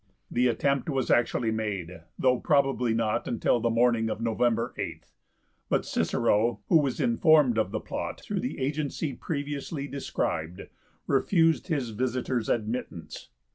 The 0.31 0.47
attempt 0.47 0.89
was 0.89 1.11
actually 1.11 1.51
made, 1.51 2.01
though 2.17 2.39
probably 2.39 2.91
not 2.91 3.27
until 3.27 3.59
the 3.59 3.69
morning 3.69 4.09
of 4.09 4.19
November 4.19 4.73
8. 4.75 5.05
But 5.69 5.85
Cicero, 5.85 6.59
who 6.69 6.79
was 6.79 6.99
informed 6.99 7.59
of 7.59 7.69
the 7.69 7.79
plot 7.79 8.19
through 8.19 8.39
the 8.39 8.57
agency 8.57 9.13
previously 9.13 9.87
described, 9.87 10.63
refused 11.05 11.67
his 11.67 11.91
visitors 11.91 12.49
admittance. 12.49 13.29